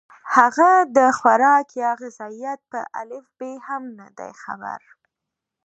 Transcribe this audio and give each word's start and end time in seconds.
هغه 0.35 0.69
د 0.95 0.97
خوراک 1.17 1.67
يا 1.83 1.91
غذائيت 2.01 2.59
پۀ 2.71 2.79
الف 3.01 3.25
ب 3.37 3.39
هم 3.67 3.83
نۀ 3.97 4.07
دي 4.17 4.31
خبر 4.43 4.81